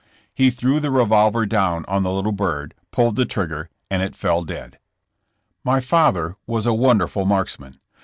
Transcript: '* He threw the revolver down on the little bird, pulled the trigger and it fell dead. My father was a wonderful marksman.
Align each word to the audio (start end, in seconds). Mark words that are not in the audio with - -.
'* 0.17 0.33
He 0.33 0.49
threw 0.49 0.79
the 0.79 0.89
revolver 0.89 1.45
down 1.45 1.85
on 1.87 2.01
the 2.01 2.11
little 2.11 2.31
bird, 2.31 2.73
pulled 2.89 3.15
the 3.15 3.23
trigger 3.25 3.69
and 3.87 4.01
it 4.01 4.15
fell 4.15 4.43
dead. 4.43 4.79
My 5.63 5.79
father 5.79 6.33
was 6.47 6.65
a 6.65 6.73
wonderful 6.73 7.27
marksman. 7.27 7.77